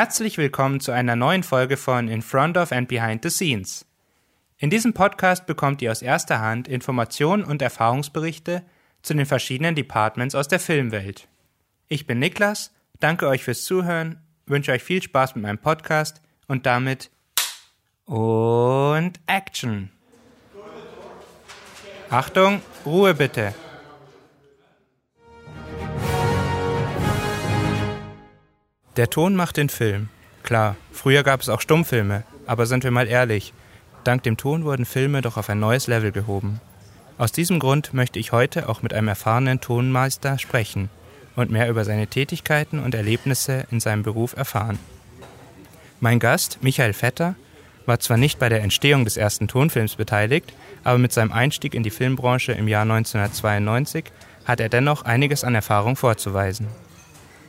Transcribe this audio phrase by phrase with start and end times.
[0.00, 3.84] Herzlich willkommen zu einer neuen Folge von In Front of and Behind the Scenes.
[4.56, 8.62] In diesem Podcast bekommt ihr aus erster Hand Informationen und Erfahrungsberichte
[9.02, 11.28] zu den verschiedenen Departments aus der Filmwelt.
[11.88, 16.64] Ich bin Niklas, danke euch fürs Zuhören, wünsche euch viel Spaß mit meinem Podcast und
[16.64, 17.10] damit
[18.06, 19.90] und Action.
[22.08, 23.54] Achtung, Ruhe bitte.
[28.96, 30.08] Der Ton macht den Film.
[30.42, 33.52] Klar, früher gab es auch Stummfilme, aber sind wir mal ehrlich,
[34.02, 36.60] dank dem Ton wurden Filme doch auf ein neues Level gehoben.
[37.16, 40.90] Aus diesem Grund möchte ich heute auch mit einem erfahrenen Tonmeister sprechen
[41.36, 44.78] und mehr über seine Tätigkeiten und Erlebnisse in seinem Beruf erfahren.
[46.00, 47.36] Mein Gast, Michael Vetter,
[47.86, 51.82] war zwar nicht bei der Entstehung des ersten Tonfilms beteiligt, aber mit seinem Einstieg in
[51.82, 54.04] die Filmbranche im Jahr 1992
[54.46, 56.66] hat er dennoch einiges an Erfahrung vorzuweisen.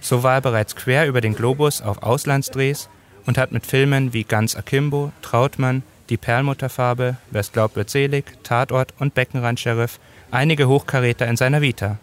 [0.01, 2.89] So war er bereits quer über den Globus auf Auslandsdrehs
[3.25, 8.93] und hat mit Filmen wie Ganz Akimbo, Trautmann, Die Perlmutterfarbe, Wer's glaubt wird selig, Tatort
[8.99, 9.99] und Beckenrand-Sheriff
[10.31, 11.99] einige Hochkaräter in seiner Vita.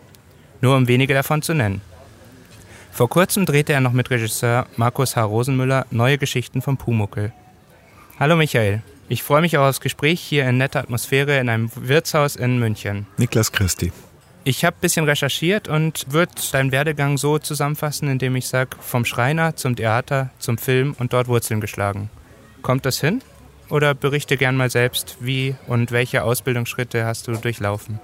[0.61, 1.83] Nur um wenige davon zu nennen.
[2.93, 5.23] Vor kurzem drehte er noch mit Regisseur Markus H.
[5.23, 7.33] Rosenmüller neue Geschichten vom Pumuckel.
[8.19, 12.37] Hallo Michael, ich freue mich auf das Gespräch hier in netter Atmosphäre in einem Wirtshaus
[12.37, 13.07] in München.
[13.17, 13.93] Niklas Christi.
[14.49, 19.05] Ich habe ein bisschen recherchiert und würde deinen Werdegang so zusammenfassen, indem ich sage, vom
[19.05, 22.09] Schreiner zum Theater, zum Film und dort Wurzeln geschlagen.
[22.63, 23.21] Kommt das hin?
[23.69, 28.01] Oder berichte gern mal selbst, wie und welche Ausbildungsschritte hast du durchlaufen?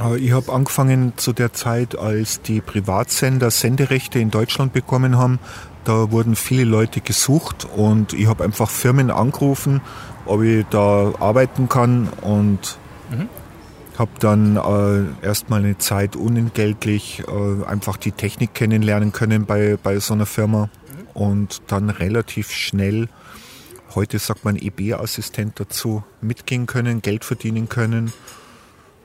[0.00, 5.38] Äh, ich habe angefangen zu der Zeit, als die Privatsender Senderechte in Deutschland bekommen haben.
[5.84, 9.82] Da wurden viele Leute gesucht und ich habe einfach Firmen angerufen,
[10.24, 12.78] ob ich da arbeiten kann und
[13.10, 13.28] mhm.
[13.98, 19.98] Habe dann äh, erstmal eine Zeit unentgeltlich äh, einfach die Technik kennenlernen können bei, bei
[19.98, 20.68] so einer Firma
[21.14, 23.08] und dann relativ schnell,
[23.94, 28.12] heute sagt man EB-Assistent dazu, mitgehen können, Geld verdienen können.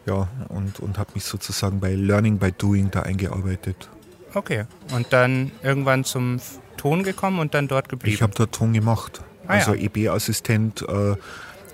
[0.05, 3.89] Ja, und, und habe mich sozusagen bei Learning by Doing da eingearbeitet.
[4.33, 6.39] Okay, und dann irgendwann zum
[6.75, 8.13] Ton gekommen und dann dort geblieben?
[8.13, 9.21] Ich habe dort Ton gemacht.
[9.47, 9.83] Ah, also ja.
[9.83, 10.81] EB-Assistent.
[10.81, 11.15] Äh,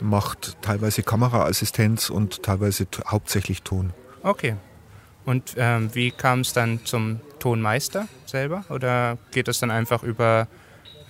[0.02, 3.94] macht teilweise Kameraassistenz und teilweise hauptsächlich Ton.
[4.24, 4.56] Okay.
[5.26, 8.64] Und ähm, wie kam es dann zum Tonmeister selber?
[8.70, 10.48] Oder geht es dann einfach über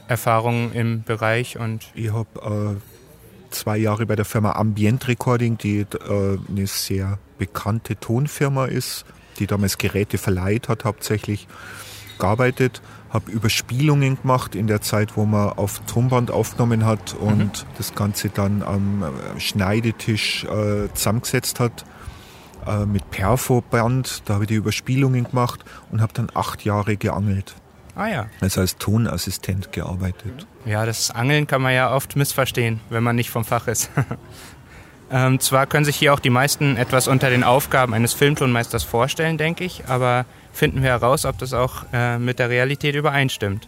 [0.07, 1.59] Erfahrungen im Bereich?
[1.59, 7.19] Und ich habe äh, zwei Jahre bei der Firma Ambient Recording, die äh, eine sehr
[7.37, 9.05] bekannte Tonfirma ist,
[9.39, 11.47] die damals Geräte verleiht hat hauptsächlich,
[12.17, 17.51] gearbeitet habe Überspielungen gemacht in der Zeit, wo man auf Tonband aufgenommen hat und mhm.
[17.77, 21.85] das Ganze dann am äh, Schneidetisch äh, zusammengesetzt hat
[22.67, 24.23] äh, mit Perfoband.
[24.25, 27.55] Da habe ich die Überspielungen gemacht und habe dann acht Jahre geangelt.
[27.95, 28.27] Ah ja.
[28.41, 30.45] Also als Tonassistent gearbeitet.
[30.65, 33.89] Ja, das Angeln kann man ja oft missverstehen, wenn man nicht vom Fach ist.
[35.11, 39.39] ähm, zwar können sich hier auch die meisten etwas unter den Aufgaben eines Filmtonmeisters vorstellen,
[39.39, 40.25] denke ich, aber
[40.57, 43.67] finden wir heraus, ob das auch äh, mit der Realität übereinstimmt.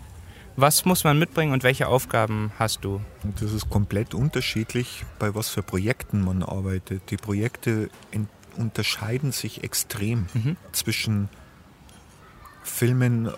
[0.56, 3.00] Was muss man mitbringen und welche Aufgaben hast du?
[3.40, 7.04] Das ist komplett unterschiedlich, bei was für Projekten man arbeitet.
[7.12, 7.90] Die Projekte
[8.58, 10.58] unterscheiden sich extrem mhm.
[10.72, 11.30] zwischen
[12.64, 13.32] Filmen, äh,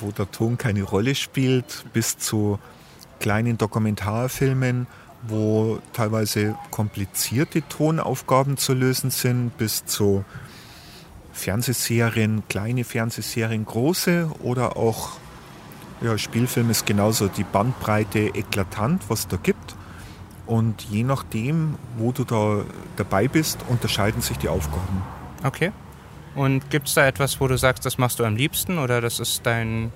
[0.00, 2.58] wo der Ton keine Rolle spielt, bis zu
[3.20, 4.88] kleinen Dokumentarfilmen,
[5.22, 10.24] wo teilweise komplizierte Tonaufgaben zu lösen sind, bis zu
[11.38, 15.12] Fernsehserien, kleine Fernsehserien, große oder auch
[16.00, 19.74] ja, Spielfilm ist genauso die Bandbreite eklatant, was da gibt.
[20.46, 22.64] Und je nachdem, wo du da
[22.96, 25.02] dabei bist, unterscheiden sich die Aufgaben.
[25.44, 25.72] Okay.
[26.34, 29.18] Und gibt es da etwas, wo du sagst, das machst du am liebsten oder das
[29.18, 29.92] ist dein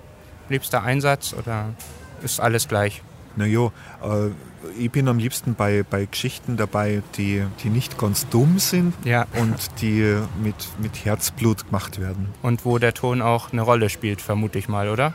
[0.49, 1.75] liebster Einsatz oder
[2.23, 3.03] ist alles gleich?
[3.37, 3.67] Naja,
[4.03, 4.31] äh,
[4.79, 9.27] ich bin am liebsten bei, bei Geschichten dabei, die, die nicht ganz dumm sind ja.
[9.39, 12.29] und die mit, mit Herzblut gemacht werden.
[12.43, 15.15] Und wo der Ton auch eine Rolle spielt, vermute ich mal, oder?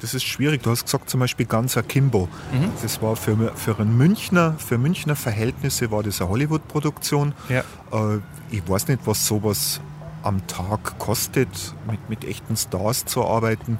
[0.00, 0.64] Das ist schwierig.
[0.64, 2.28] Du hast gesagt zum Beispiel ganz Akimbo.
[2.52, 2.70] Mhm.
[2.82, 7.34] Das war für, für einen Münchner, für Münchner Verhältnisse war das eine Hollywood-Produktion.
[7.48, 7.60] Ja.
[7.92, 8.18] Äh,
[8.50, 9.80] ich weiß nicht, was sowas
[10.24, 11.48] am Tag kostet,
[11.88, 13.78] mit, mit echten Stars zu arbeiten.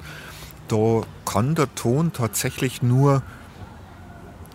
[0.69, 3.21] Da kann der Ton tatsächlich nur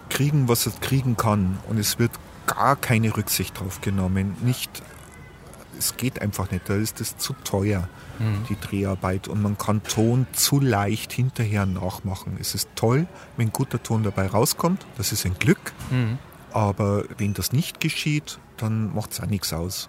[0.08, 1.58] kriegen, was er kriegen kann.
[1.68, 2.12] Und es wird
[2.46, 4.36] gar keine Rücksicht drauf genommen.
[4.42, 4.82] Nicht,
[5.78, 7.88] es geht einfach nicht, da ist es zu teuer,
[8.18, 8.44] mhm.
[8.48, 9.28] die Dreharbeit.
[9.28, 12.36] Und man kann Ton zu leicht hinterher nachmachen.
[12.40, 13.06] Es ist toll,
[13.36, 14.86] wenn guter Ton dabei rauskommt.
[14.96, 15.72] Das ist ein Glück.
[15.90, 16.18] Mhm.
[16.50, 19.88] Aber wenn das nicht geschieht, dann macht es auch nichts aus.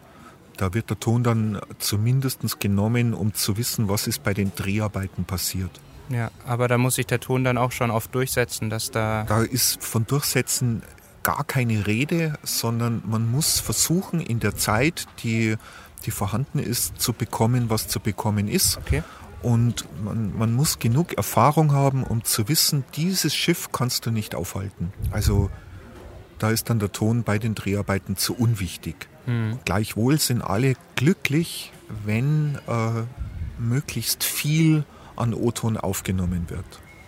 [0.57, 5.23] Da wird der Ton dann zumindest genommen, um zu wissen, was ist bei den Dreharbeiten
[5.23, 5.71] passiert.
[6.09, 9.25] Ja, aber da muss sich der Ton dann auch schon oft durchsetzen, dass da.
[9.25, 10.81] Da ist von Durchsetzen
[11.23, 15.55] gar keine Rede, sondern man muss versuchen, in der Zeit, die,
[16.05, 18.77] die vorhanden ist, zu bekommen, was zu bekommen ist.
[18.77, 19.03] Okay.
[19.41, 24.35] Und man, man muss genug Erfahrung haben, um zu wissen, dieses Schiff kannst du nicht
[24.35, 24.91] aufhalten.
[25.11, 25.49] Also
[26.39, 29.07] da ist dann der Ton bei den Dreharbeiten zu unwichtig.
[29.25, 29.59] Hm.
[29.65, 31.71] Gleichwohl sind alle glücklich,
[32.05, 33.03] wenn äh,
[33.59, 34.83] möglichst viel
[35.19, 36.65] an O-Ton aufgenommen wird.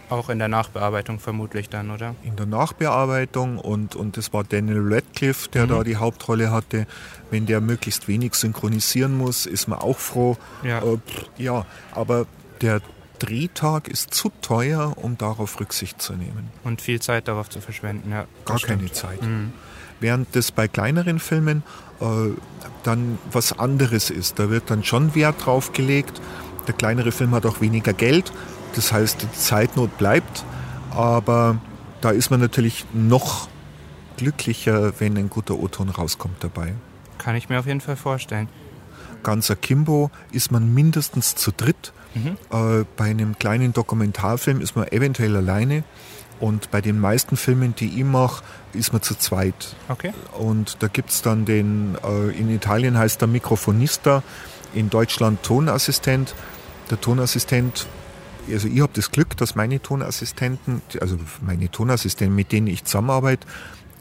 [0.09, 2.15] Auch in der Nachbearbeitung vermutlich dann, oder?
[2.23, 5.69] In der Nachbearbeitung und, und das war Daniel Radcliffe, der mhm.
[5.69, 6.85] da die Hauptrolle hatte.
[7.29, 10.35] Wenn der möglichst wenig synchronisieren muss, ist man auch froh.
[10.63, 10.97] Ja, äh,
[11.37, 12.25] ja aber
[12.59, 12.81] der
[13.19, 16.49] Drehtag ist zu teuer, um darauf Rücksicht zu nehmen.
[16.65, 18.25] Und viel Zeit darauf zu verschwenden, ja.
[18.43, 19.21] Gar keine Zeit.
[19.21, 19.53] Mhm.
[20.01, 21.63] Während das bei kleineren Filmen
[22.01, 22.31] äh,
[22.83, 24.39] dann was anderes ist.
[24.39, 26.19] Da wird dann schon Wert drauf gelegt.
[26.67, 28.31] Der kleinere Film hat auch weniger Geld.
[28.75, 30.43] Das heißt, die Zeitnot bleibt.
[30.91, 31.57] Aber
[32.01, 33.47] da ist man natürlich noch
[34.17, 36.73] glücklicher, wenn ein guter O-Ton rauskommt dabei.
[37.17, 38.49] Kann ich mir auf jeden Fall vorstellen.
[39.23, 41.93] Ganz akimbo ist man mindestens zu dritt.
[42.13, 42.37] Mhm.
[42.51, 45.83] Äh, bei einem kleinen Dokumentarfilm ist man eventuell alleine.
[46.39, 48.43] Und bei den meisten Filmen, die ich mache,
[48.73, 49.75] ist man zu zweit.
[49.89, 50.11] Okay.
[50.39, 54.23] Und da gibt es dann den, äh, in Italien heißt der Mikrofonista,
[54.73, 56.35] in Deutschland Tonassistent.
[56.89, 57.87] Der Tonassistent,
[58.51, 63.47] also ich habe das Glück, dass meine Tonassistenten, also meine Tonassistenten, mit denen ich zusammenarbeite,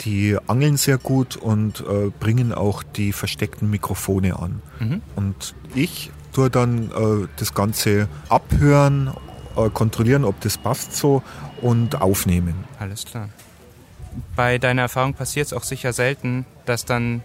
[0.00, 4.62] die angeln sehr gut und äh, bringen auch die versteckten Mikrofone an.
[4.78, 5.02] Mhm.
[5.14, 9.12] Und ich tue dann äh, das Ganze abhören,
[9.56, 11.22] äh, kontrollieren, ob das passt so
[11.60, 12.64] und aufnehmen.
[12.78, 13.28] Alles klar.
[14.34, 17.22] Bei deiner Erfahrung passiert es auch sicher selten, dass dann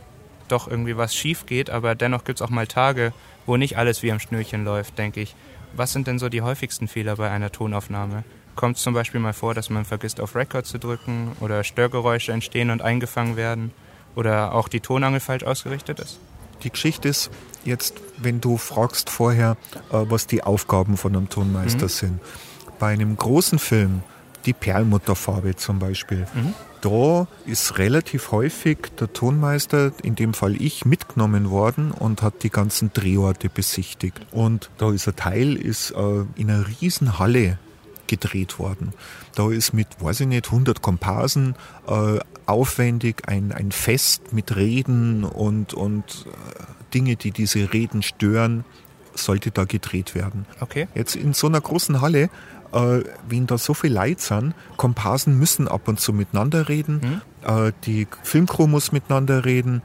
[0.48, 3.14] doch irgendwie was schief geht, aber dennoch gibt es auch mal Tage,
[3.46, 5.36] wo nicht alles wie am Schnürchen läuft, denke ich.
[5.74, 8.24] Was sind denn so die häufigsten Fehler bei einer Tonaufnahme?
[8.56, 12.32] Kommt es zum Beispiel mal vor, dass man vergisst, auf Record zu drücken oder Störgeräusche
[12.32, 13.72] entstehen und eingefangen werden
[14.16, 16.20] oder auch die Tonangel falsch ausgerichtet ist?
[16.64, 17.30] Die Geschichte ist
[17.66, 19.58] jetzt, wenn du fragst vorher,
[19.92, 21.90] äh, was die Aufgaben von einem Tonmeister mhm.
[21.90, 22.20] sind.
[22.80, 24.04] Bei einem großen Film,
[24.46, 26.54] die Perlmutterfarbe zum Beispiel, mhm.
[26.82, 32.50] da ist relativ häufig der Tonmeister, in dem Fall ich, mitgenommen worden und hat die
[32.50, 34.20] ganzen Drehorte besichtigt.
[34.32, 37.58] Und da ist ein Teil ist äh, in einer riesen Halle
[38.08, 38.94] gedreht worden.
[39.36, 41.56] Da ist mit, weiß ich nicht, 100 Komparsen
[41.88, 48.64] äh, aufwendig ein, ein Fest mit Reden und, und äh, Dinge, die diese Reden stören,
[49.16, 50.46] sollte da gedreht werden.
[50.60, 50.88] Okay.
[50.94, 52.30] Jetzt in so einer großen Halle,
[52.76, 57.68] äh, wenn da so viel Leute sind, Komparsen müssen ab und zu miteinander reden, mhm.
[57.68, 59.82] äh, die Filmcrew muss miteinander reden,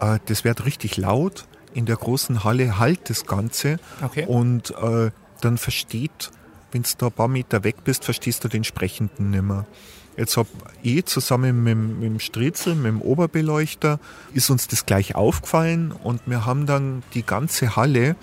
[0.00, 1.46] äh, das wird richtig laut.
[1.72, 4.26] In der großen Halle halt das Ganze okay.
[4.26, 5.10] und äh,
[5.40, 6.30] dann versteht
[6.72, 9.66] wenn du da ein paar Meter weg bist, verstehst du den Sprechenden nicht mehr.
[10.16, 10.48] Jetzt habe
[10.82, 13.98] ich zusammen mit, mit dem Stritzel, mit dem Oberbeleuchter,
[14.34, 18.16] ist uns das gleich aufgefallen und wir haben dann die ganze Halle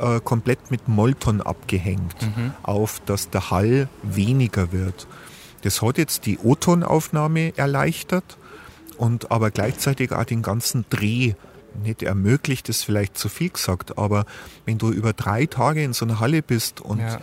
[0.00, 2.52] äh, komplett mit Molton abgehängt, mhm.
[2.62, 5.06] auf dass der Hall weniger wird.
[5.62, 8.36] Das hat jetzt die O-Tonaufnahme erleichtert
[8.98, 11.34] und aber gleichzeitig auch den ganzen Dreh
[11.82, 14.26] nicht ermöglicht, ist vielleicht zu viel gesagt, aber
[14.64, 17.20] wenn du über drei Tage in so einer Halle bist und ja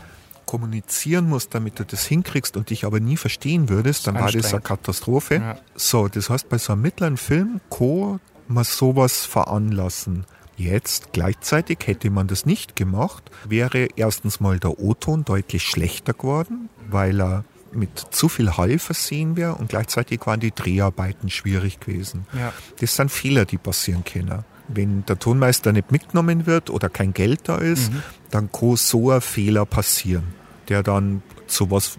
[0.52, 4.52] kommunizieren musst, damit du das hinkriegst und dich aber nie verstehen würdest, dann war das
[4.52, 5.36] eine Katastrophe.
[5.36, 5.58] Ja.
[5.76, 8.20] So, das heißt, bei so einem mittleren Film kann
[8.50, 10.26] man sowas veranlassen.
[10.58, 16.70] Jetzt gleichzeitig hätte man das nicht gemacht, wäre erstens mal der O-Ton deutlich schlechter geworden,
[16.90, 22.28] weil er mit zu viel Hall versehen wäre und gleichzeitig waren die Dreharbeiten schwierig gewesen.
[22.34, 22.54] Ja.
[22.80, 24.44] Das sind Fehler, die passieren können.
[24.68, 28.04] Wenn der Tonmeister nicht mitgenommen wird oder kein Geld da ist, mhm.
[28.30, 30.42] dann kann so ein Fehler passieren
[30.72, 31.98] der dann zu was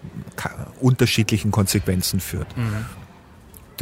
[0.81, 2.57] unterschiedlichen Konsequenzen führt.
[2.57, 2.87] Mhm.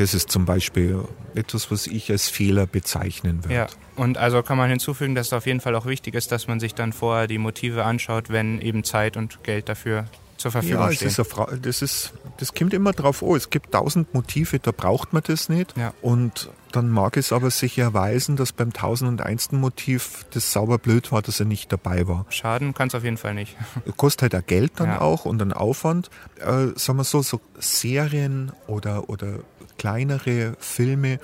[0.01, 1.05] Das ist zum Beispiel
[1.35, 3.55] etwas, was ich als Fehler bezeichnen würde.
[3.55, 3.67] Ja,
[3.97, 6.59] und also kann man hinzufügen, dass es auf jeden Fall auch wichtig ist, dass man
[6.59, 10.07] sich dann vorher die Motive anschaut, wenn eben Zeit und Geld dafür
[10.39, 11.09] zur Verfügung ja, stehen.
[11.09, 11.19] Ist
[11.61, 13.37] das, ist, das kommt immer drauf an.
[13.37, 15.77] Es gibt tausend Motive, da braucht man das nicht.
[15.77, 15.93] Ja.
[16.01, 19.53] Und dann mag es aber sich erweisen, dass beim 1001.
[19.53, 22.25] Motiv das sauber blöd war, dass er nicht dabei war.
[22.31, 23.55] Schaden kann es auf jeden Fall nicht.
[23.99, 25.01] Kostet halt auch Geld dann ja.
[25.03, 26.09] auch und einen Aufwand.
[26.39, 29.41] Äh, sagen wir so, so Serien oder, oder
[29.81, 31.21] kleinere Filme,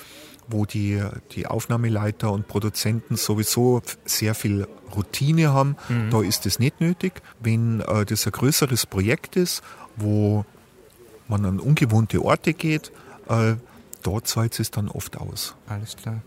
[0.48, 6.08] wo die, die Aufnahmeleiter und Produzenten sowieso sehr viel Routine haben, mhm.
[6.10, 7.20] da ist es nicht nötig.
[7.38, 9.62] Wenn äh, das ein größeres Projekt ist,
[9.96, 10.46] wo
[11.28, 12.92] man an ungewohnte Orte geht,
[13.28, 13.56] äh,
[14.02, 15.54] dort zahlt es dann oft aus.
[15.66, 16.22] Alles klar.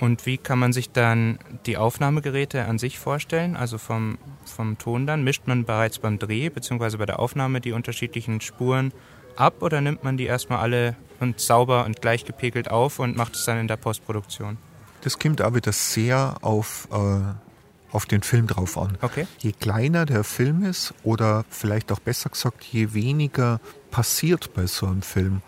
[0.00, 3.56] Und wie kann man sich dann die Aufnahmegeräte an sich vorstellen?
[3.56, 4.16] Also vom,
[4.46, 5.22] vom Ton dann?
[5.22, 6.96] Mischt man bereits beim Dreh bzw.
[6.96, 8.92] bei der Aufnahme die unterschiedlichen Spuren
[9.36, 13.34] ab oder nimmt man die erstmal alle und sauber und gleich gepegelt auf und macht
[13.34, 14.58] es dann in der Postproduktion?
[15.02, 18.96] Das kommt auch wieder sehr auf, äh, auf den Film drauf an.
[19.02, 19.26] Okay.
[19.38, 23.60] Je kleiner der Film ist oder vielleicht auch besser gesagt, je weniger
[23.90, 25.42] passiert bei so einem Film,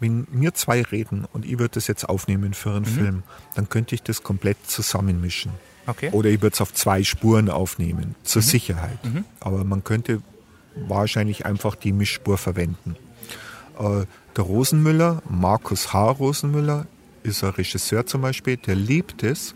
[0.00, 2.84] wenn wir zwei reden und ich würde das jetzt aufnehmen für einen mhm.
[2.84, 3.22] Film,
[3.54, 5.52] dann könnte ich das komplett zusammenmischen.
[5.86, 6.10] Okay.
[6.12, 8.46] Oder ich würde es auf zwei Spuren aufnehmen, zur mhm.
[8.46, 9.04] Sicherheit.
[9.04, 9.24] Mhm.
[9.40, 10.22] Aber man könnte
[10.76, 12.96] wahrscheinlich einfach die Mischspur verwenden.
[13.78, 16.10] Äh, der Rosenmüller, Markus H.
[16.10, 16.86] Rosenmüller,
[17.22, 19.54] ist ein Regisseur zum Beispiel, der liebt es,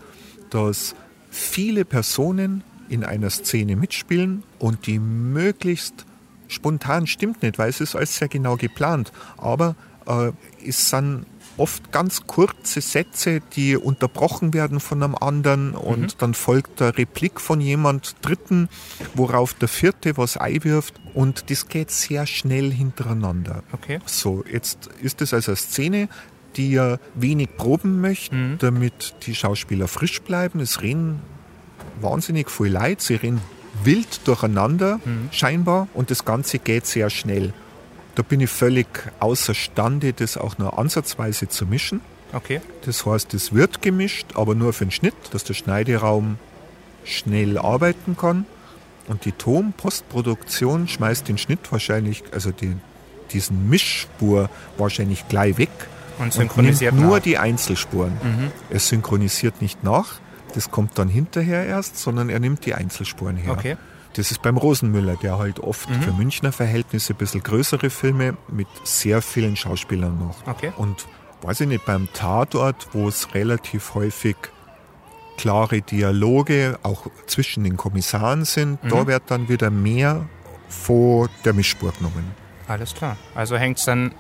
[0.51, 0.95] dass
[1.31, 6.07] viele Personen in einer Szene mitspielen und die möglichst
[6.49, 9.13] spontan stimmt nicht, weil es ist alles sehr genau geplant.
[9.37, 10.33] Aber äh,
[10.67, 11.27] es sind
[11.59, 16.19] oft ganz kurze Sätze, die unterbrochen werden von einem anderen und mhm.
[16.19, 18.69] dann folgt der Replik von jemand Dritten,
[19.15, 23.63] worauf der Vierte was einwirft und das geht sehr schnell hintereinander.
[23.73, 23.99] Okay.
[24.07, 26.09] So, jetzt ist es also eine Szene,
[26.57, 28.59] die ja wenig proben möchten, mhm.
[28.59, 30.61] damit die Schauspieler frisch bleiben.
[30.61, 31.21] Es rennen
[32.01, 33.41] wahnsinnig viel Leid, sie rennen
[33.85, 35.29] wild durcheinander mhm.
[35.31, 37.53] scheinbar und das Ganze geht sehr schnell.
[38.19, 38.89] Da bin ich völlig
[39.21, 42.01] außerstande, das auch nur ansatzweise zu mischen.
[42.33, 42.61] Okay.
[42.85, 46.37] Das heißt, es wird gemischt, aber nur für den Schnitt, dass der Schneideraum
[47.05, 48.45] schnell arbeiten kann.
[49.07, 52.75] Und die Ton-Postproduktion schmeißt den Schnitt wahrscheinlich, also die,
[53.31, 55.71] diesen Mischspur wahrscheinlich gleich weg.
[56.19, 58.15] Und synchronisiert und nur die Einzelspuren.
[58.15, 58.51] Mhm.
[58.69, 60.19] Es synchronisiert nicht nach,
[60.55, 63.53] das kommt dann hinterher erst, sondern er nimmt die Einzelspuren her.
[63.53, 63.77] Okay.
[64.15, 66.03] Das ist beim Rosenmüller, der halt oft mhm.
[66.03, 70.47] für Münchner Verhältnisse ein bisschen größere Filme mit sehr vielen Schauspielern macht.
[70.47, 70.73] Okay.
[70.77, 71.07] Und
[71.43, 74.37] weiß ich nicht, beim Tatort, wo es relativ häufig
[75.37, 78.89] klare Dialoge auch zwischen den Kommissaren sind, mhm.
[78.89, 80.27] da wird dann wieder mehr
[80.69, 82.33] vor der Mischspur genommen.
[82.67, 83.17] Alles klar.
[83.35, 84.13] Also hängt es dann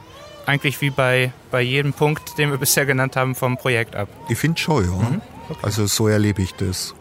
[0.47, 4.09] eigentlich wie bei, bei jedem Punkt, den wir bisher genannt haben, vom Projekt ab.
[4.29, 4.91] Ich finde schon, ja.
[4.91, 5.21] Mhm.
[5.51, 5.59] Okay.
[5.63, 6.95] Also so erlebe ich das.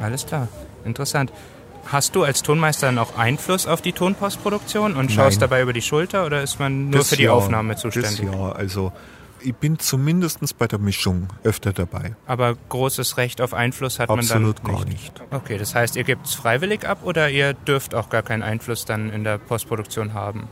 [0.00, 0.48] Alles klar.
[0.84, 1.32] Interessant.
[1.90, 5.48] Hast du als Tonmeister dann auch Einfluss auf die Tonpostproduktion und schaust Nein.
[5.48, 8.28] dabei über die Schulter oder ist man nur das für die ja, Aufnahme zuständig?
[8.30, 8.92] Ja, also
[9.40, 12.14] ich bin zumindest bei der Mischung öfter dabei.
[12.26, 14.98] Aber großes Recht auf Einfluss hat Absolut man dann nicht?
[14.98, 15.44] Absolut gar nicht.
[15.44, 18.84] Okay, das heißt, ihr gebt es freiwillig ab oder ihr dürft auch gar keinen Einfluss
[18.84, 20.48] dann in der Postproduktion haben?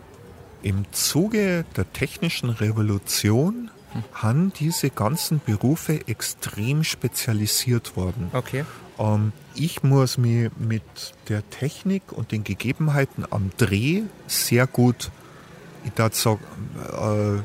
[0.62, 3.70] Im Zuge der technischen Revolution.
[4.12, 8.30] Haben diese ganzen Berufe extrem spezialisiert worden.
[8.32, 8.64] Okay.
[8.98, 10.82] Ähm, ich muss mich mit
[11.28, 15.10] der Technik und den Gegebenheiten am Dreh sehr gut,
[15.84, 16.40] ich darf sagen,
[16.92, 17.42] äh,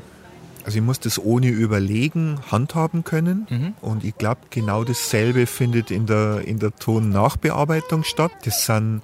[0.64, 3.46] also ich muss das ohne Überlegen handhaben können.
[3.50, 3.74] Mhm.
[3.80, 8.32] Und ich glaube, genau dasselbe findet in der, in der Tonnachbearbeitung statt.
[8.44, 9.02] Das sind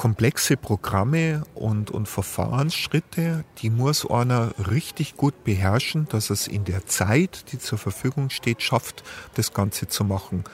[0.00, 6.86] komplexe Programme und, und Verfahrensschritte, die muss einer richtig gut beherrschen, dass es in der
[6.86, 9.04] Zeit, die zur Verfügung steht, schafft,
[9.34, 10.44] das Ganze zu machen.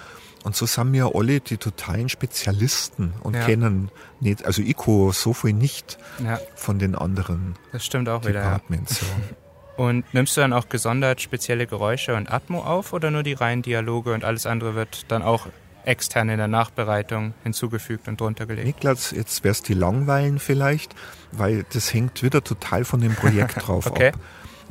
[0.43, 3.45] Und so sind wir alle die totalen Spezialisten und ja.
[3.45, 6.41] kennen nicht, also kann so viel nicht ja.
[6.57, 9.01] von den anderen das stimmt auch Departments.
[9.01, 9.37] Wieder, ja.
[9.77, 13.61] Und nimmst du dann auch gesondert spezielle Geräusche und Atmo auf oder nur die reinen
[13.61, 15.49] Dialoge und alles andere wird dann auch
[15.87, 18.67] extern in der Nachbereitung hinzugefügt und drunter gelegt?
[18.67, 20.95] Niklas, jetzt wärst die langweilen vielleicht,
[21.33, 24.09] weil das hängt wieder total von dem Projekt drauf okay.
[24.09, 24.21] ab.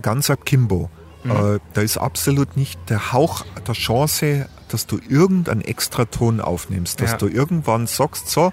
[0.01, 0.89] Ganz ab Kimbo.
[1.23, 1.31] Mhm.
[1.31, 7.11] Äh, da ist absolut nicht der Hauch der Chance dass du irgendeinen Extraton aufnimmst, dass
[7.11, 7.17] ja.
[7.17, 8.51] du irgendwann sagst, so,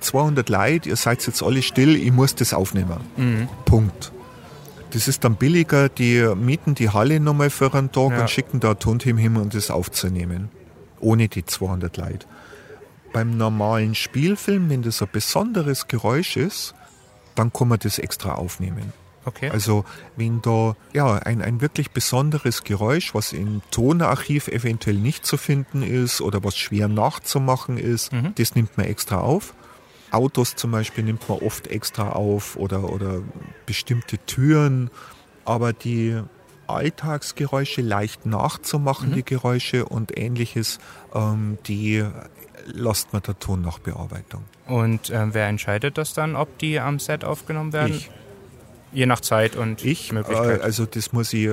[0.00, 3.00] 200 Leute, ihr seid jetzt alle still, ich muss das aufnehmen.
[3.16, 3.48] Mhm.
[3.64, 4.12] Punkt.
[4.90, 8.20] Das ist dann billiger, die mieten die Halle nochmal für einen Tag ja.
[8.20, 10.50] und schicken da ein Tonteam hin, um das aufzunehmen.
[11.02, 12.26] Ohne die 200 Leute.
[13.12, 16.74] Beim normalen Spielfilm, wenn das ein besonderes Geräusch ist,
[17.34, 18.92] dann kann man das extra aufnehmen.
[19.24, 19.50] Okay.
[19.50, 19.84] Also
[20.16, 25.82] wenn da ja ein, ein wirklich besonderes Geräusch, was im Tonarchiv eventuell nicht zu finden
[25.82, 28.34] ist oder was schwer nachzumachen ist, mhm.
[28.34, 29.54] das nimmt man extra auf.
[30.10, 33.22] Autos zum Beispiel nimmt man oft extra auf oder, oder
[33.64, 34.90] bestimmte Türen.
[35.44, 36.20] Aber die
[36.72, 39.14] Alltagsgeräusche leicht nachzumachen, mhm.
[39.14, 40.78] die Geräusche und ähnliches,
[41.14, 42.04] ähm, die
[42.66, 44.44] lasst man der Ton nach Bearbeitung.
[44.66, 47.96] Und äh, wer entscheidet das dann, ob die am Set aufgenommen werden?
[47.96, 48.10] Ich.
[48.94, 50.60] Je nach Zeit und ich, Möglichkeit.
[50.60, 51.50] Äh, also das muss ich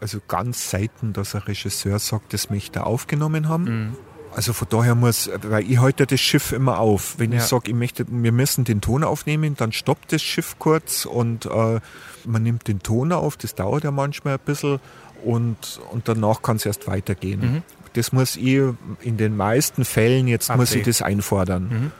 [0.00, 3.64] also ganz selten, dass ein Regisseur sagt, das möchte er aufgenommen haben.
[3.64, 3.96] Mhm.
[4.34, 7.18] Also von daher muss, weil ich halte das Schiff immer auf.
[7.18, 7.38] Wenn ja.
[7.38, 11.46] ich sage, ich möchte, wir müssen den Ton aufnehmen, dann stoppt das Schiff kurz und
[11.46, 11.80] äh,
[12.24, 13.36] man nimmt den Ton auf.
[13.36, 14.80] Das dauert ja manchmal ein bisschen
[15.24, 17.40] und, und danach kann es erst weitergehen.
[17.40, 17.62] Mhm.
[17.94, 18.62] das muss ich
[19.00, 20.60] in den meisten Fällen, jetzt Abwägen.
[20.60, 21.62] muss ich das einfordern.
[21.64, 21.92] Mhm.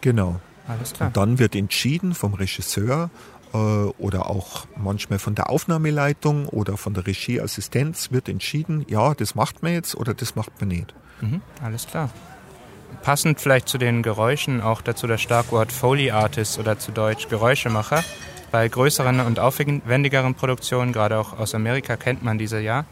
[0.00, 0.40] Genau.
[0.68, 1.08] Alles klar.
[1.08, 3.10] Und dann wird entschieden vom Regisseur
[3.52, 9.34] äh, oder auch manchmal von der Aufnahmeleitung oder von der Regieassistenz wird entschieden, ja, das
[9.34, 10.94] macht man jetzt oder das macht man nicht.
[11.20, 11.42] Mhm.
[11.62, 12.10] Alles klar.
[13.02, 18.04] Passend vielleicht zu den Geräuschen auch dazu das Starkwort Foley Artist oder zu Deutsch Geräuschemacher.
[18.50, 22.84] Bei größeren und aufwendigeren Produktionen, gerade auch aus Amerika, kennt man diese ja.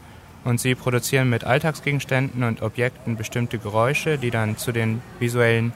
[0.43, 5.71] Und sie produzieren mit Alltagsgegenständen und Objekten bestimmte Geräusche, die dann zu den visuellen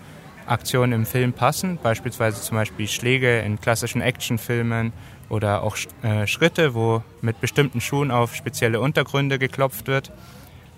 [0.45, 1.79] Aktionen im Film passen.
[1.81, 4.91] Beispielsweise zum Beispiel Schläge in klassischen Actionfilmen
[5.29, 10.11] oder auch äh, Schritte, wo mit bestimmten Schuhen auf spezielle Untergründe geklopft wird.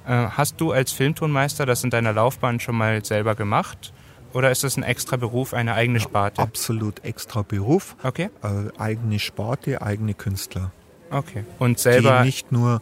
[0.10, 3.94] Äh, hast du als Filmtonmeister das in deiner Laufbahn schon mal selber gemacht?
[4.34, 6.42] Oder ist das ein extra Beruf, eine eigene Sparte?
[6.42, 7.96] Ja, absolut extra Beruf.
[8.04, 8.30] Okay.
[8.44, 10.72] Äh, eigene Sparte, eigene Künstler.
[11.12, 11.46] Okay.
[11.60, 12.20] Und selber.
[12.20, 12.82] Die nicht nur,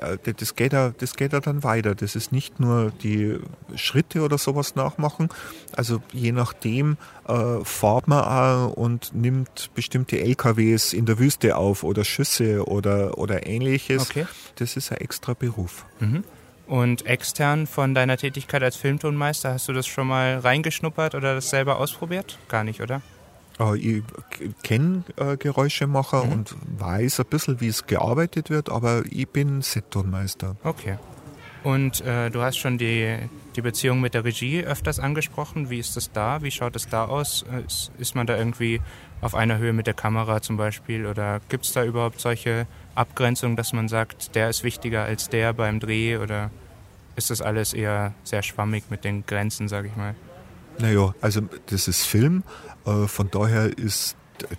[0.00, 1.94] äh, das geht, ja, das geht ja dann weiter.
[1.94, 3.38] Das ist nicht nur die
[3.76, 5.28] Schritte oder sowas nachmachen.
[5.76, 6.96] Also je nachdem
[7.28, 13.18] äh, fahrt man auch und nimmt bestimmte LKWs in der Wüste auf oder Schüsse oder,
[13.18, 14.10] oder ähnliches.
[14.10, 14.26] Okay.
[14.56, 15.86] Das ist ein extra Beruf.
[16.00, 16.24] Mhm.
[16.66, 21.50] Und extern von deiner Tätigkeit als Filmtonmeister, hast du das schon mal reingeschnuppert oder das
[21.50, 22.38] selber ausprobiert?
[22.48, 23.02] Gar nicht, oder?
[23.60, 24.02] Äh, ich
[24.62, 26.32] kenne äh, Geräuschemacher mhm.
[26.32, 30.56] und weiß ein bisschen, wie es gearbeitet wird, aber ich bin Settonmeister.
[30.64, 30.96] Okay.
[31.62, 33.18] Und äh, du hast schon die,
[33.56, 35.70] die Beziehung mit der Regie öfters angesprochen.
[35.70, 36.42] Wie ist das da?
[36.42, 37.44] Wie schaut es da aus?
[37.66, 38.80] Ist, ist man da irgendwie
[39.20, 41.06] auf einer Höhe mit der Kamera zum Beispiel?
[41.06, 45.52] Oder gibt es da überhaupt solche Abgrenzungen, dass man sagt, der ist wichtiger als der
[45.52, 46.16] beim Dreh?
[46.16, 46.50] Oder
[47.16, 50.14] ist das alles eher sehr schwammig mit den Grenzen, sage ich mal?
[50.78, 52.42] Naja, also das ist Film.
[52.84, 54.16] Äh, von daher ist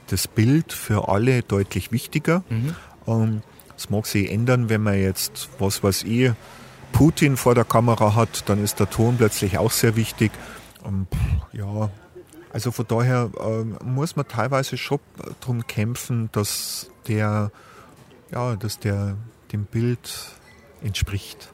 [0.08, 2.44] das Bild für alle deutlich wichtiger.
[2.50, 2.76] Mhm.
[3.08, 3.42] Ähm,
[3.78, 6.32] es mag sich ändern, wenn man jetzt, was weiß ich,
[6.92, 10.32] Putin vor der Kamera hat, dann ist der Ton plötzlich auch sehr wichtig.
[10.84, 11.08] Und,
[11.52, 11.90] ja,
[12.54, 15.00] also von daher äh, muss man teilweise schon
[15.42, 17.52] darum kämpfen, dass der,
[18.32, 19.18] ja, dass der
[19.52, 20.10] dem Bild
[20.82, 21.52] entspricht.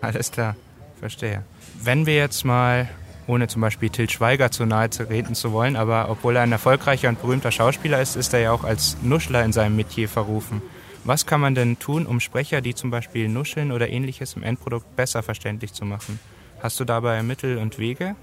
[0.00, 0.56] Alles klar,
[0.98, 1.44] verstehe.
[1.82, 2.88] Wenn wir jetzt mal,
[3.26, 6.52] ohne zum Beispiel Til Schweiger zu nahe zu reden zu wollen, aber obwohl er ein
[6.52, 10.62] erfolgreicher und berühmter Schauspieler ist, ist er ja auch als Nuschler in seinem Metier verrufen.
[11.10, 14.94] Was kann man denn tun, um Sprecher, die zum Beispiel nuscheln oder ähnliches im Endprodukt
[14.94, 16.20] besser verständlich zu machen?
[16.60, 18.14] Hast du dabei Mittel und Wege?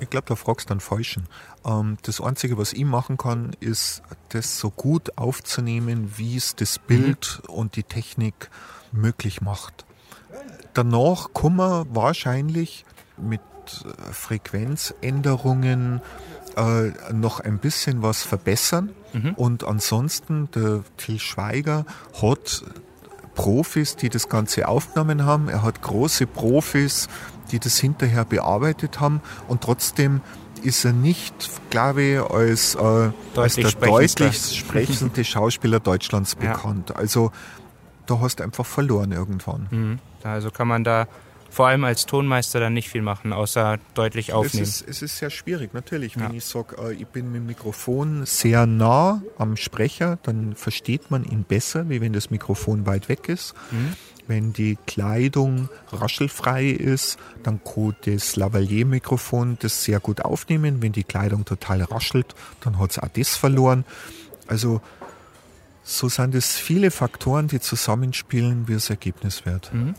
[0.00, 1.26] Ich glaube, da fragst du dann Falschen.
[1.66, 6.78] Ähm, das Einzige, was ich machen kann, ist, das so gut aufzunehmen, wie es das
[6.78, 7.54] Bild mhm.
[7.54, 8.48] und die Technik
[8.90, 9.84] möglich macht.
[10.72, 12.86] Danach kann man wahrscheinlich
[13.18, 13.42] mit
[13.84, 16.00] äh, Frequenzänderungen
[16.58, 18.90] äh, noch ein bisschen was verbessern.
[19.12, 19.34] Mhm.
[19.34, 21.86] Und ansonsten, der Till Schweiger
[22.20, 22.64] hat
[23.34, 25.48] Profis, die das Ganze aufgenommen haben.
[25.48, 27.08] Er hat große Profis,
[27.52, 29.22] die das hinterher bearbeitet haben.
[29.46, 30.20] Und trotzdem
[30.62, 31.34] ist er nicht,
[31.70, 36.90] glaube ich, als, äh, als der deutlich sprechendste Schauspieler Deutschlands bekannt.
[36.90, 36.96] Ja.
[36.96, 37.30] Also
[38.06, 39.68] da hast du einfach verloren irgendwann.
[39.70, 39.98] Mhm.
[40.24, 41.06] Also kann man da
[41.50, 44.64] vor allem als Tonmeister dann nicht viel machen, außer deutlich aufnehmen.
[44.64, 46.14] Es ist, es ist sehr schwierig, natürlich.
[46.14, 46.28] Ja.
[46.28, 51.10] Wenn ich sage, äh, ich bin mit dem Mikrofon sehr nah am Sprecher, dann versteht
[51.10, 53.54] man ihn besser, wie wenn das Mikrofon weit weg ist.
[53.70, 53.94] Mhm.
[54.26, 60.82] Wenn die Kleidung raschelfrei ist, dann kann das Lavalier-Mikrofon das sehr gut aufnehmen.
[60.82, 63.86] Wenn die Kleidung total raschelt, dann hat es auch das verloren.
[64.46, 64.82] Also
[65.82, 69.72] so sind es viele Faktoren, die zusammenspielen, wie das Ergebnis wird.
[69.72, 69.94] Mhm.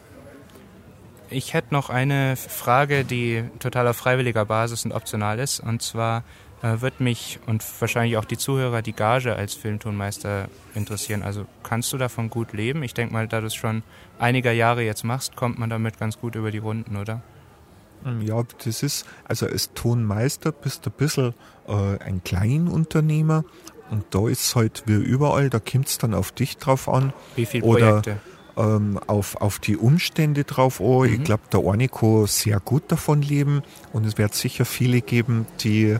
[1.31, 5.59] Ich hätte noch eine Frage, die total auf freiwilliger Basis und optional ist.
[5.59, 6.23] Und zwar
[6.61, 11.23] äh, wird mich und wahrscheinlich auch die Zuhörer die Gage als Filmtonmeister interessieren.
[11.23, 12.83] Also kannst du davon gut leben?
[12.83, 13.83] Ich denke mal, da du es schon
[14.17, 17.21] einiger Jahre jetzt machst, kommt man damit ganz gut über die Runden, oder?
[18.05, 21.33] Ähm, ja, das ist, also als Tonmeister bist du ein bisschen
[21.67, 23.43] äh, ein Kleinunternehmer
[23.91, 27.13] und da ist es halt wie überall, da kommt es dann auf dich drauf an.
[27.35, 28.17] Wie viele Projekte?
[28.57, 31.01] Ähm, auf, auf die Umstände drauf an.
[31.01, 31.13] Mhm.
[31.13, 33.61] Ich glaube, der eine kann sehr gut davon leben
[33.93, 35.97] und es wird sicher viele geben, die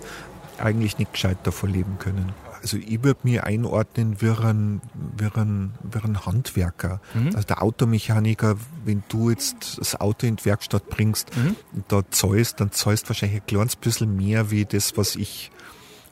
[0.57, 2.33] eigentlich nicht gescheit davon leben können.
[2.61, 4.81] Also ich würde mir einordnen wie ein,
[5.17, 6.99] wie ein, wie ein Handwerker.
[7.13, 7.27] Mhm.
[7.27, 11.55] Also der Automechaniker, wenn du jetzt das Auto in die Werkstatt bringst, mhm.
[11.87, 15.51] da zahlst, dann zahlst du wahrscheinlich ein kleines bisschen mehr wie das, was ich,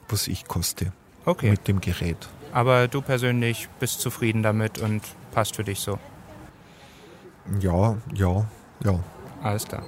[0.08, 0.92] was ich koste
[1.26, 1.50] okay.
[1.50, 2.28] mit dem Gerät.
[2.52, 5.98] Aber du persönlich bist zufrieden damit und passt für dich so?
[7.60, 8.44] Ja, ja,
[8.84, 9.00] ja.
[9.42, 9.82] Alles klar.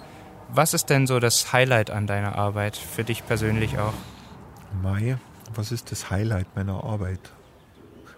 [0.52, 3.94] Was ist denn so das Highlight an deiner Arbeit, für dich persönlich auch?
[4.82, 5.16] Mai,
[5.54, 7.20] was ist das Highlight meiner Arbeit?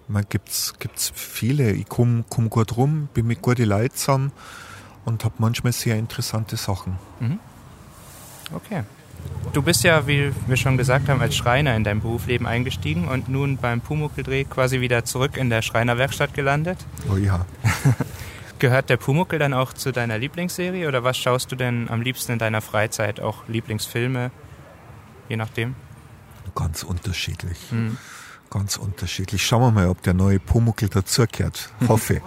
[0.09, 1.73] Man gibt's, gibt's viele.
[1.73, 4.33] Ich komme komm gut rum, bin mit guten Leuten zusammen.
[5.05, 6.99] und habe manchmal sehr interessante Sachen.
[7.21, 7.39] Mhm.
[8.55, 8.83] Okay.
[9.53, 13.29] Du bist ja, wie wir schon gesagt haben, als Schreiner in dein Berufsleben eingestiegen und
[13.29, 16.79] nun beim Pumuckl-Dreh quasi wieder zurück in der Schreinerwerkstatt gelandet.
[17.13, 17.47] Oh ja.
[18.63, 22.31] Gehört der Pumuckl dann auch zu deiner Lieblingsserie oder was schaust du denn am liebsten
[22.31, 23.19] in deiner Freizeit?
[23.19, 24.31] Auch Lieblingsfilme,
[25.29, 25.75] je nachdem?
[26.55, 27.59] Ganz unterschiedlich.
[27.73, 27.97] Mhm.
[28.51, 29.45] Ganz unterschiedlich.
[29.45, 31.71] Schauen wir mal, ob der neue Pumuckl dazugehört.
[31.89, 32.23] Hoffe.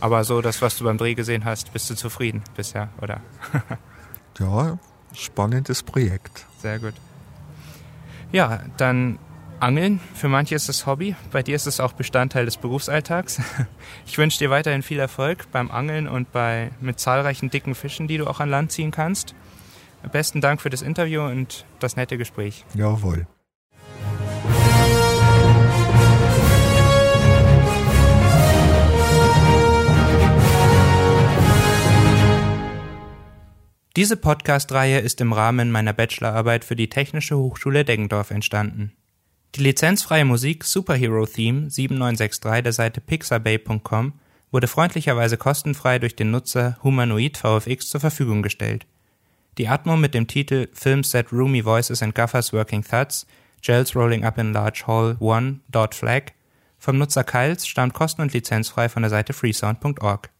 [0.00, 3.22] Aber so das, was du beim Dreh gesehen hast, bist du zufrieden bisher, oder?
[4.38, 4.78] ja,
[5.14, 6.44] spannendes Projekt.
[6.60, 6.92] Sehr gut.
[8.32, 9.18] Ja, dann
[9.60, 10.00] Angeln.
[10.14, 13.40] Für manche ist es Hobby, bei dir ist es auch Bestandteil des Berufsalltags.
[14.06, 18.18] Ich wünsche dir weiterhin viel Erfolg beim Angeln und bei, mit zahlreichen dicken Fischen, die
[18.18, 19.34] du auch an Land ziehen kannst.
[20.12, 22.64] Besten Dank für das Interview und das nette Gespräch.
[22.74, 23.26] Jawohl.
[33.96, 38.92] Diese Podcast-Reihe ist im Rahmen meiner Bachelorarbeit für die Technische Hochschule Deggendorf entstanden.
[39.54, 44.12] Die lizenzfreie Musik Superhero Theme 7963 der Seite pixabay.com
[44.50, 48.86] wurde freundlicherweise kostenfrei durch den Nutzer Humanoid VFX zur Verfügung gestellt.
[49.56, 53.26] Die Atmo mit dem Titel Film Set Roomy Voices and Guffers Working Thuds,
[53.62, 55.96] Gels Rolling Up in Large Hall 1.
[55.96, 56.32] Flag
[56.78, 60.30] vom Nutzer Kyles stammt kosten- und lizenzfrei von der Seite freesound.org.